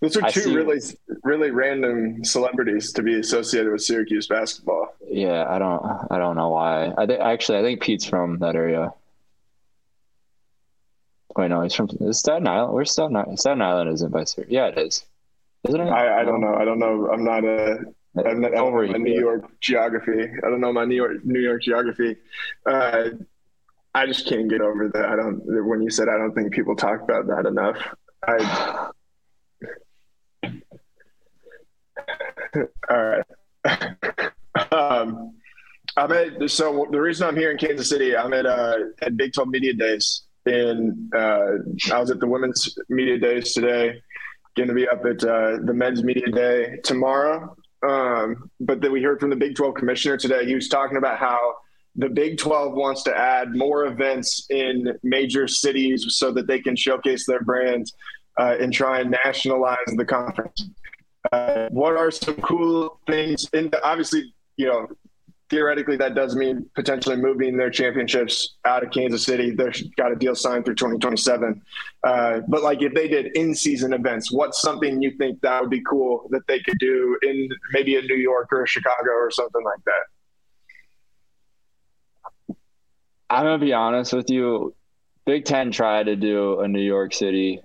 [0.00, 0.54] Those are two see.
[0.54, 0.80] really
[1.22, 4.94] really random celebrities to be associated with Syracuse basketball.
[5.08, 6.92] Yeah, I don't I don't know why.
[6.98, 8.92] I think actually I think Pete's from that area.
[11.36, 12.74] Wait, no, he's from Staten Island.
[12.74, 13.40] Where's Staten Island?
[13.40, 14.52] Staten Island isn't by Syracuse.
[14.52, 15.04] Yeah, it is.
[15.68, 15.88] Isn't it?
[15.88, 16.54] I, I don't know.
[16.54, 17.08] I don't know.
[17.12, 17.78] I'm not a.
[18.16, 18.98] I'm not, I don't Over know my.
[18.98, 20.22] New York geography.
[20.22, 22.16] I don't know my New York New York geography.
[22.68, 23.10] Uh,
[23.94, 25.04] I just can't get over that.
[25.06, 25.40] I don't.
[25.66, 27.76] When you said I don't think people talk about that enough.
[28.26, 28.90] I.
[32.90, 33.24] All right.
[34.72, 35.34] um,
[35.96, 36.50] I'm at.
[36.50, 39.72] So the reason I'm here in Kansas City, I'm at uh, at Big 12 Media
[39.72, 40.22] Days.
[40.46, 41.52] And uh,
[41.92, 44.02] I was at the Women's Media Days today.
[44.56, 47.56] Going to be up at uh, the Men's Media Day tomorrow.
[47.86, 50.46] Um, but then we heard from the Big 12 commissioner today.
[50.46, 51.54] He was talking about how
[51.96, 56.76] the Big 12 wants to add more events in major cities so that they can
[56.76, 57.92] showcase their brand
[58.38, 60.68] uh, and try and nationalize the conference.
[61.32, 63.48] Uh, what are some cool things?
[63.52, 64.88] And obviously, you know,
[65.50, 69.50] theoretically, that does mean potentially moving their championships out of Kansas City.
[69.50, 71.60] They've got a deal signed through 2027.
[72.02, 75.82] Uh, but like, if they did in-season events, what's something you think that would be
[75.82, 79.80] cool that they could do in maybe a New York or Chicago or something like
[79.86, 80.04] that?
[83.30, 84.74] I'm gonna be honest with you.
[85.26, 87.60] Big Ten tried to do a New York City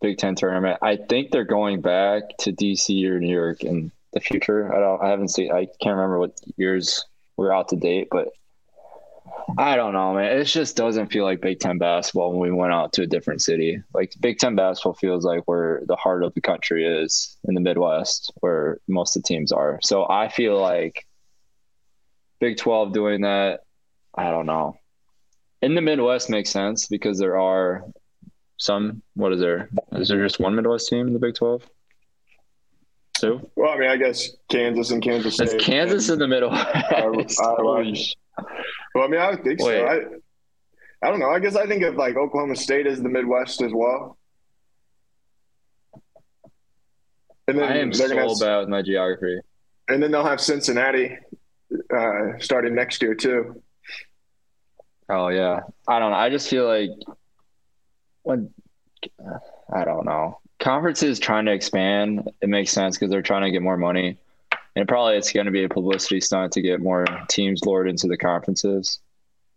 [0.00, 0.78] Big Ten tournament.
[0.82, 4.74] I think they're going back to DC or New York in the future.
[4.74, 5.02] I don't.
[5.02, 5.52] I haven't seen.
[5.52, 7.04] I can't remember what years
[7.40, 8.28] we're out to date, but
[9.56, 10.38] I don't know, man.
[10.38, 13.40] It just doesn't feel like Big Ten basketball when we went out to a different
[13.40, 13.82] city.
[13.94, 17.60] Like Big Ten basketball feels like where the heart of the country is in the
[17.62, 19.80] Midwest, where most of the teams are.
[19.82, 21.06] So I feel like
[22.40, 23.60] Big Twelve doing that.
[24.14, 24.76] I don't know.
[25.62, 27.86] In the Midwest makes sense because there are
[28.58, 29.02] some.
[29.14, 29.70] What is there?
[29.92, 31.66] Is there just one Midwest team in the Big Twelve?
[33.20, 33.50] Two.
[33.54, 35.52] Well, I mean, I guess Kansas and Kansas State.
[35.52, 36.50] It's Kansas in the middle.
[36.54, 38.14] Holy sh-
[38.94, 39.78] Well, I mean, I would think Wait.
[39.78, 39.84] so.
[39.84, 41.28] I, I don't know.
[41.28, 44.16] I guess I think of like Oklahoma State as the Midwest as well.
[47.46, 49.38] And then I am so have, bad with my geography.
[49.88, 51.18] And then they'll have Cincinnati
[51.94, 53.62] uh, starting next year too.
[55.10, 56.16] Oh yeah, I don't know.
[56.16, 56.90] I just feel like
[58.22, 58.50] when
[59.74, 63.62] I don't know conferences trying to expand, it makes sense because they're trying to get
[63.62, 64.18] more money,
[64.76, 68.06] and probably it's going to be a publicity stunt to get more teams lured into
[68.06, 69.00] the conferences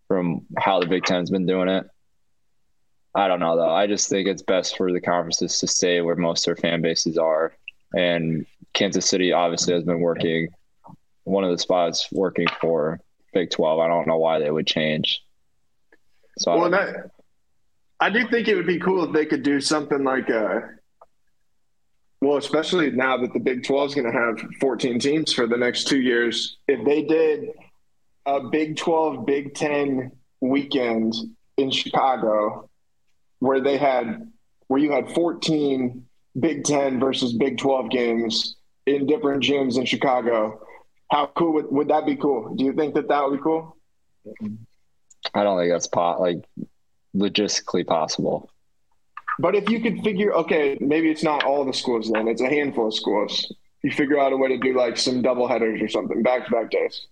[0.08, 1.88] from how the Big Ten's been doing it.
[3.14, 3.70] I don't know though.
[3.70, 6.82] I just think it's best for the conferences to stay where most of their fan
[6.82, 7.54] bases are,
[7.96, 10.50] and Kansas City obviously has been working
[11.26, 13.00] one of the spots working for
[13.34, 13.80] Big Twelve.
[13.80, 15.24] I don't know why they would change.
[16.40, 16.94] So well, I,
[18.00, 20.72] I do think it would be cool if they could do something like a.
[22.24, 25.58] Well, especially now that the Big 12 is going to have 14 teams for the
[25.58, 26.58] next two years.
[26.70, 27.50] If they did
[28.26, 30.10] a Big 12, Big 10
[30.40, 31.16] weekend
[31.58, 32.70] in Chicago
[33.40, 34.32] where they had,
[34.68, 36.06] where you had 14
[36.40, 38.56] Big 10 versus Big 12 games
[38.86, 40.66] in different gyms in Chicago,
[41.12, 42.56] how cool would, would that be cool?
[42.56, 43.76] Do you think that that would be cool?
[45.34, 46.38] I don't think that's po- like
[47.14, 48.50] logistically possible.
[49.40, 52.50] But if you could figure, okay, maybe it's not all the schools then; it's a
[52.50, 53.52] handful of schools.
[53.82, 56.52] You figure out a way to do like some double headers or something, back to
[56.52, 57.08] back days.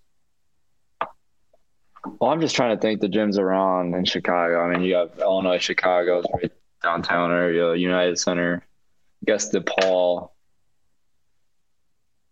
[2.19, 4.61] Well, I'm just trying to think the gyms around in Chicago.
[4.61, 8.63] I mean, you have Illinois, Chicago's right downtown area, United Center.
[8.63, 10.31] I guess DePaul,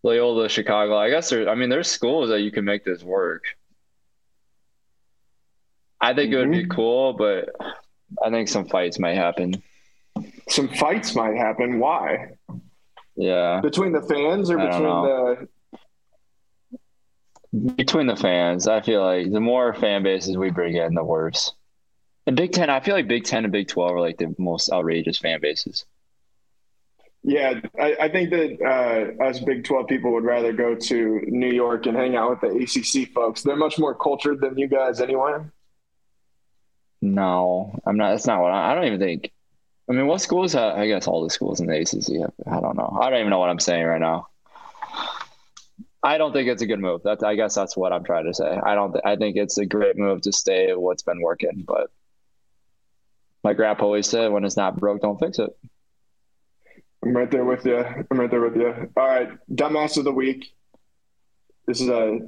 [0.02, 0.96] Loyola, Chicago.
[0.96, 1.48] I guess there.
[1.48, 3.44] I mean, there's schools that you can make this work.
[6.00, 6.34] I think mm-hmm.
[6.34, 6.72] it would be mm-hmm.
[6.72, 7.50] cool, but
[8.24, 9.62] I think some fights might happen.
[10.50, 11.78] Some fights might happen.
[11.78, 12.32] Why?
[13.16, 13.60] Yeah.
[13.60, 15.48] Between the fans or between the
[17.76, 21.52] between the fans, I feel like the more fan bases we bring in, the worse.
[22.26, 24.70] And Big Ten, I feel like Big Ten and Big Twelve are like the most
[24.72, 25.84] outrageous fan bases.
[27.22, 31.50] Yeah, I, I think that uh, us Big Twelve people would rather go to New
[31.50, 33.42] York and hang out with the ACC folks.
[33.42, 35.38] They're much more cultured than you guys, anyway.
[37.02, 38.10] No, I'm not.
[38.10, 39.32] That's not what I, I don't even think.
[39.90, 40.52] I mean, what schools?
[40.52, 42.20] Have, I guess all the schools in the ACC.
[42.20, 42.96] Have, I don't know.
[43.00, 44.28] I don't even know what I'm saying right now.
[46.02, 47.02] I don't think it's a good move.
[47.02, 48.48] That I guess that's what I'm trying to say.
[48.48, 48.92] I don't.
[48.92, 51.64] Th- I think it's a great move to stay what's been working.
[51.66, 51.90] But
[53.42, 55.50] my grandpa always said, "When it's not broke, don't fix it."
[57.04, 57.78] I'm right there with you.
[57.78, 58.92] I'm right there with you.
[58.96, 60.54] All right, dumbass of the week.
[61.66, 62.20] This is a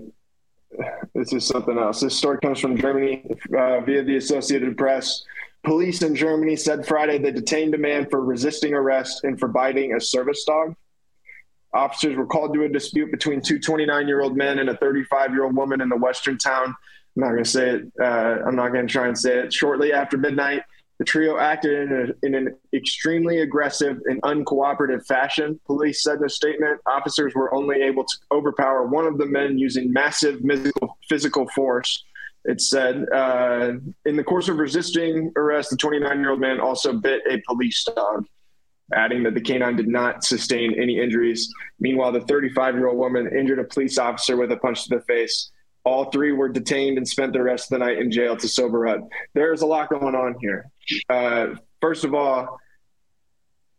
[1.15, 2.01] this is something else.
[2.01, 3.25] This story comes from Germany
[3.57, 5.25] uh, via the Associated Press.
[5.65, 9.95] Police in Germany said Friday they detained a man for resisting arrest and for biting
[9.95, 10.75] a service dog.
[11.73, 15.31] Officers were called to a dispute between two 29 year old men and a 35
[15.33, 16.75] year old woman in the western town.
[17.17, 17.93] I'm not going to say it.
[18.01, 19.53] Uh, I'm not going to try and say it.
[19.53, 20.63] Shortly after midnight,
[20.99, 25.59] the trio acted in, a, in, an extremely aggressive and uncooperative fashion.
[25.67, 29.59] Police said in a statement officers were only able to overpower one of the men
[29.59, 32.05] using massive physical, physical force.
[32.45, 33.75] It said, uh,
[34.05, 37.85] in the course of resisting arrest, the 29 year old man also bit a police
[37.85, 38.27] dog,
[38.93, 41.53] adding that the canine did not sustain any injuries.
[41.79, 45.03] Meanwhile, the 35 year old woman injured a police officer with a punch to the
[45.03, 45.53] face.
[45.85, 48.87] All three were detained and spent the rest of the night in jail to sober
[48.87, 49.09] up.
[49.35, 50.71] There's a lot going on here.
[51.09, 52.59] Uh, first of all,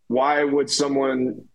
[0.08, 1.48] why would someone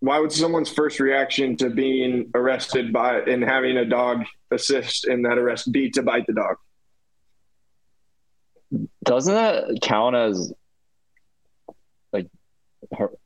[0.00, 5.22] why would someone's first reaction to being arrested by and having a dog assist in
[5.22, 6.56] that arrest be to bite the dog?
[9.04, 10.52] Doesn't that count as
[12.12, 12.28] like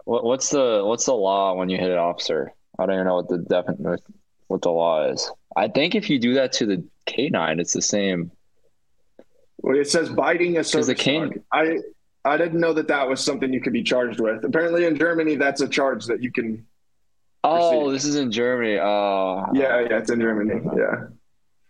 [0.04, 2.52] what's the what's the law when you hit an officer?
[2.78, 4.00] I don't even know what the definite
[4.48, 5.30] what the law is.
[5.56, 8.32] I think if you do that to the canine, it's the same.
[9.58, 11.40] Well, it says biting a service the cane- dog.
[11.52, 11.78] I
[12.24, 14.44] I didn't know that that was something you could be charged with.
[14.44, 16.66] Apparently, in Germany, that's a charge that you can.
[17.42, 17.92] Oh, receive.
[17.92, 18.78] this is in Germany.
[18.78, 20.60] Oh, yeah, yeah, it's in Germany.
[20.76, 21.06] Yeah.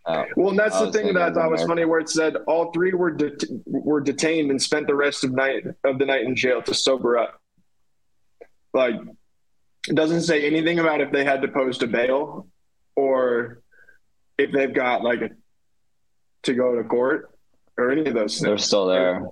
[0.07, 2.71] Oh, well, and that's the thing that I thought was funny, where it said all
[2.71, 6.35] three were det- were detained and spent the rest of night of the night in
[6.35, 7.41] jail to sober up.
[8.73, 8.95] Like,
[9.89, 12.47] it doesn't say anything about if they had to post a bail
[12.95, 13.61] or
[14.37, 15.29] if they've got like a,
[16.43, 17.31] to go to court
[17.77, 18.41] or any of those things.
[18.43, 19.27] They're still there.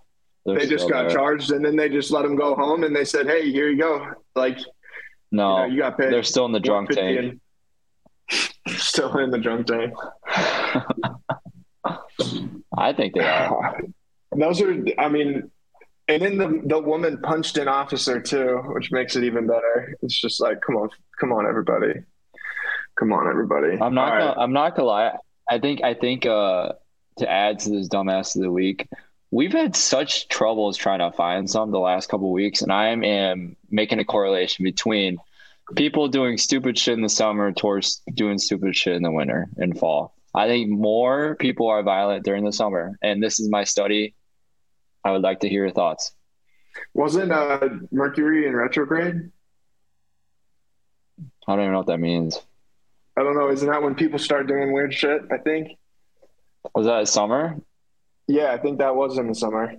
[0.45, 1.11] They're they just got there.
[1.11, 3.77] charged and then they just let them go home and they said, "Hey, here you
[3.77, 4.57] go." Like,
[5.31, 6.11] no, you, know, you got paid.
[6.11, 7.39] They're still in the drunk tank.
[8.67, 9.93] still in the drunk tank.
[12.77, 13.79] I think they are.
[14.37, 14.75] Those are.
[14.97, 15.49] I mean,
[16.07, 19.95] and then the the woman punched an officer too, which makes it even better.
[20.01, 20.89] It's just like, come on,
[21.19, 21.93] come on, everybody.
[22.99, 23.77] Come on, everybody.
[23.79, 24.09] I'm not.
[24.09, 24.37] Gonna, right.
[24.37, 25.11] I'm not gonna lie.
[25.49, 25.83] I think.
[25.83, 26.25] I think.
[26.25, 26.73] Uh,
[27.17, 28.87] to add to this dumbass of the week,
[29.33, 33.55] we've had such troubles trying to find some the last couple weeks, and I am
[33.71, 35.17] making a correlation between
[35.75, 39.77] people doing stupid shit in the summer towards doing stupid shit in the winter and
[39.77, 40.13] fall.
[40.35, 44.13] I think more people are violent during the summer, and this is my study.
[45.03, 46.13] I would like to hear your thoughts.
[46.93, 49.31] Wasn't uh, Mercury in retrograde?
[51.47, 52.39] I don't even know what that means.
[53.17, 53.49] I don't know.
[53.49, 55.23] Isn't that when people start doing weird shit?
[55.31, 55.77] I think.
[56.73, 57.57] Was that summer?
[58.27, 59.73] Yeah, I think that was in the summer.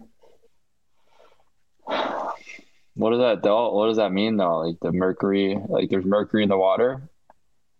[2.96, 3.42] What does that?
[3.42, 4.60] What does that mean though?
[4.60, 7.08] Like the mercury, like there's mercury in the water?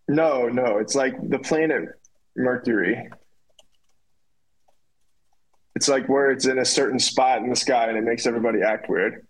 [0.08, 1.88] No, no, it's like the planet
[2.36, 3.10] Mercury.
[5.76, 8.62] It's like where it's in a certain spot in the sky and it makes everybody
[8.62, 9.26] act weird.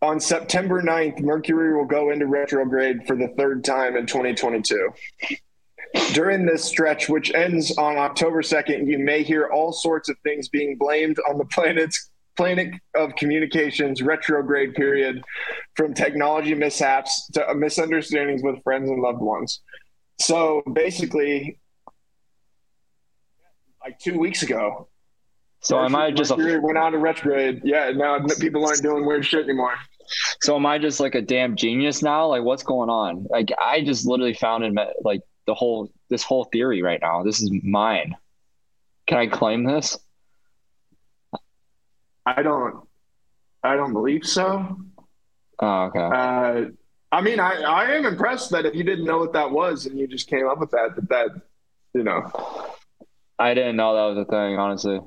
[0.00, 4.90] On September 9th, Mercury will go into retrograde for the third time in 2022.
[6.12, 10.48] During this stretch, which ends on October 2nd, you may hear all sorts of things
[10.48, 15.22] being blamed on the planet's planet of communications retrograde period
[15.74, 19.60] from technology mishaps to misunderstandings with friends and loved ones.
[20.20, 21.58] So basically,
[23.84, 24.88] like two weeks ago.
[25.60, 27.62] So am I just a, went out of retrograde?
[27.64, 29.74] Yeah, now people aren't doing weird shit anymore.
[30.40, 32.28] So am I just like a damn genius now?
[32.28, 33.26] Like what's going on?
[33.28, 37.24] Like I just literally found in like the whole this whole theory right now.
[37.24, 38.14] This is mine.
[39.06, 39.98] Can I claim this?
[42.26, 42.86] I don't.
[43.64, 44.78] I don't believe so.
[45.58, 45.98] Oh, okay.
[46.00, 46.70] Uh,
[47.10, 49.98] I mean, I, I am impressed that if you didn't know what that was and
[49.98, 51.28] you just came up with that, that that,
[51.94, 52.30] you know.
[53.38, 55.00] I didn't know that was a thing, honestly.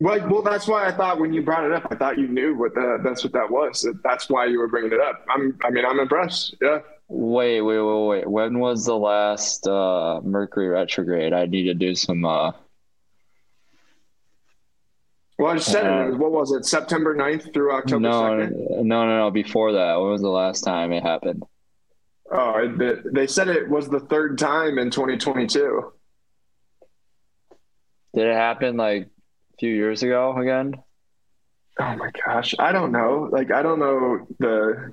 [0.00, 2.56] Well, well, that's why I thought when you brought it up, I thought you knew
[2.56, 3.88] what that, that's what that was.
[4.02, 5.24] That's why you were bringing it up.
[5.30, 6.56] I'm, I mean, I'm impressed.
[6.60, 6.80] Yeah.
[7.08, 8.30] Wait, wait, wait, wait.
[8.30, 11.32] When was the last uh, Mercury retrograde?
[11.32, 12.24] I need to do some.
[12.24, 12.52] Uh...
[15.38, 16.18] Well, I just said uh, it.
[16.18, 16.64] What was it?
[16.64, 18.84] September 9th through October no, 2nd?
[18.84, 19.30] No, no, no.
[19.30, 21.42] Before that, when was the last time it happened?
[22.32, 25.92] Oh, it, they said it was the third time in 2022.
[28.14, 30.74] Did it happen like a few years ago again?
[31.78, 33.28] Oh my gosh, I don't know.
[33.30, 34.92] Like I don't know the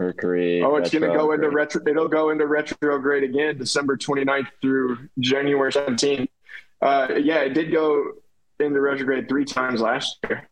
[0.00, 0.62] Mercury.
[0.62, 1.82] Oh, it's going to go into retro.
[1.86, 6.28] It'll go into retrograde again, December 29th through January 17th.
[6.80, 8.12] Uh, yeah, it did go
[8.58, 10.48] into retrograde three times last year.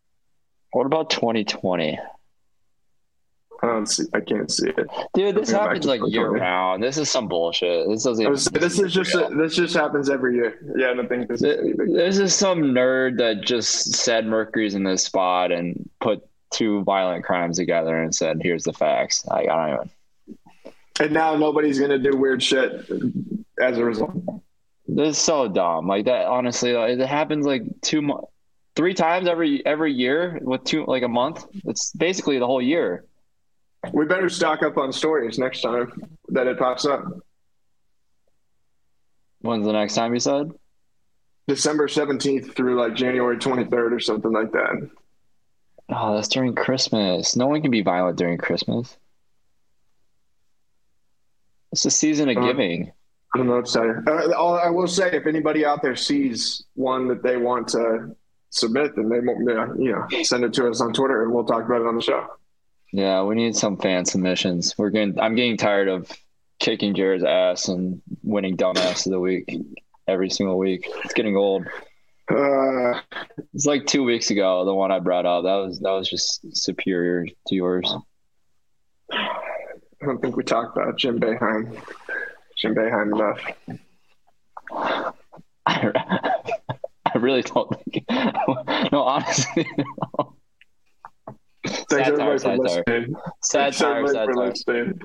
[0.72, 1.98] What about 2020?
[3.60, 4.04] I don't see.
[4.12, 4.86] I can't see it.
[5.14, 6.82] Dude, this happens like year round.
[6.82, 7.88] This is some bullshit.
[7.88, 8.28] This doesn't.
[8.28, 10.60] Was, this is just a, this just happens every year.
[10.76, 11.42] Yeah, I don't think this.
[11.42, 16.82] Is this is some nerd that just said Mercury's in this spot and put two
[16.84, 20.74] violent crimes together and said, "Here's the facts." I, I don't even.
[21.00, 22.90] And now nobody's gonna do weird shit
[23.60, 24.12] as a result.
[24.86, 25.86] This is so dumb.
[25.86, 26.26] Like that.
[26.26, 28.26] Honestly, it happens like two months,
[28.74, 31.44] three times every every year with two like a month.
[31.64, 33.04] It's basically the whole year.
[33.92, 35.92] We better stock up on stories next time
[36.28, 37.04] that it pops up.
[39.40, 40.50] When's the next time you said?
[41.46, 44.90] December 17th through like January 23rd or something like that.
[45.90, 47.36] Oh, that's during Christmas.
[47.36, 48.96] No one can be violent during Christmas.
[51.72, 52.92] It's the season of uh, giving.
[53.34, 53.88] I don't know what to say.
[54.06, 58.16] Uh, I will say, if anybody out there sees one that they want to
[58.50, 61.82] submit, then they you know send it to us on Twitter, and we'll talk about
[61.82, 62.26] it on the show.
[62.92, 64.76] Yeah, we need some fan submissions.
[64.78, 65.20] We're getting.
[65.20, 66.10] I'm getting tired of
[66.58, 69.54] kicking Jared's ass and winning dumbass of the week
[70.06, 70.88] every single week.
[71.04, 71.66] It's getting old.
[72.30, 73.00] Uh,
[73.54, 74.64] it's like two weeks ago.
[74.64, 77.94] The one I brought up that was that was just superior to yours.
[79.10, 81.80] I don't think we talked about Jim Boeheim.
[82.58, 83.40] Jim Boeheim enough.
[84.72, 85.12] I,
[87.14, 88.04] I really don't think.
[88.92, 89.66] no, honestly.
[90.18, 90.34] No.
[91.90, 93.14] Thanks satire, for listening.
[93.42, 94.32] Satire, satire.
[94.32, 95.00] For listening.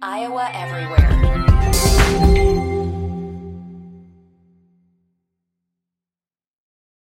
[0.00, 1.12] Iowa everywhere.